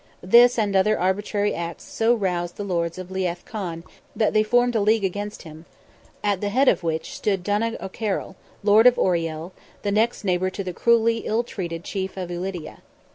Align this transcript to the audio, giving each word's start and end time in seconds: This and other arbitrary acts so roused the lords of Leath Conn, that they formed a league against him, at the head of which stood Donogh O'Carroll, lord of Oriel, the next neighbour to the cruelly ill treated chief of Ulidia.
This 0.23 0.57
and 0.57 0.75
other 0.75 0.97
arbitrary 0.99 1.53
acts 1.53 1.83
so 1.83 2.15
roused 2.15 2.55
the 2.55 2.63
lords 2.63 2.97
of 2.97 3.11
Leath 3.11 3.45
Conn, 3.45 3.83
that 4.15 4.33
they 4.33 4.41
formed 4.41 4.75
a 4.75 4.81
league 4.81 5.03
against 5.05 5.43
him, 5.43 5.65
at 6.23 6.41
the 6.41 6.49
head 6.49 6.67
of 6.67 6.81
which 6.81 7.13
stood 7.13 7.43
Donogh 7.43 7.79
O'Carroll, 7.79 8.35
lord 8.63 8.87
of 8.87 8.97
Oriel, 8.97 9.53
the 9.83 9.91
next 9.91 10.23
neighbour 10.23 10.49
to 10.49 10.63
the 10.63 10.73
cruelly 10.73 11.17
ill 11.17 11.43
treated 11.43 11.83
chief 11.83 12.17
of 12.17 12.31
Ulidia. 12.31 12.79